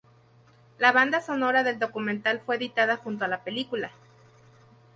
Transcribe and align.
La 0.79 0.91
banda 0.91 1.21
sonora 1.21 1.61
del 1.63 1.77
documental 1.77 2.39
fue 2.41 2.55
editada 2.55 2.97
junto 2.97 3.25
a 3.25 3.27
la 3.27 3.43
película. 3.43 3.91